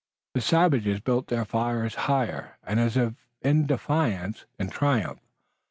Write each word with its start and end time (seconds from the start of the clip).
The 0.33 0.41
savages 0.41 0.99
built 0.99 1.27
their 1.27 1.45
fires 1.45 1.93
higher, 1.93 2.57
as 2.63 2.97
if 2.97 3.13
in 3.43 3.67
defiance 3.67 4.47
and 4.57 4.71
triumph. 4.71 5.19